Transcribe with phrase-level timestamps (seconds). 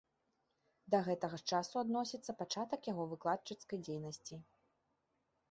[0.95, 4.35] Да гэтага ж часу адносіцца пачатак яго выкладчыцкай дзейнасці.